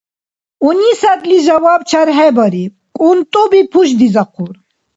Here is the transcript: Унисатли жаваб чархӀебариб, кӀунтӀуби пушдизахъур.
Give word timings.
Унисатли 0.67 1.37
жаваб 1.45 1.81
чархӀебариб, 1.89 2.73
кӀунтӀуби 2.97 3.61
пушдизахъур. 3.71 4.55